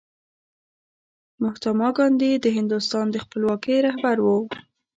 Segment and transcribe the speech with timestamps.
[1.41, 4.27] مهاتما ګاندي د هندوستان د خپلواکۍ رهبر و.